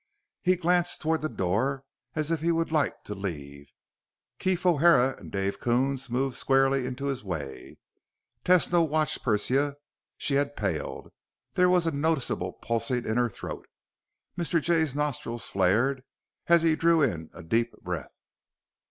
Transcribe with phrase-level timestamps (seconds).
[0.41, 1.83] He glanced toward the door
[2.15, 3.67] as if he would like to leave.
[4.39, 7.77] Keef O'Hara and Dave Coons moved squarely into his way.
[8.43, 9.75] Tesno watched Persia.
[10.17, 11.09] She had paled.
[11.53, 13.67] There was a noticeable pulsing in her throat.
[14.35, 14.59] Mr.
[14.59, 16.01] Jay's nostrils flared
[16.47, 18.15] as he drew in a deep breath.